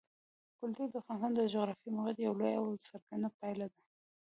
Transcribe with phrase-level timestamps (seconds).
[0.59, 3.81] کلتور د افغانستان د جغرافیایي موقیعت یوه لویه او څرګنده پایله ده.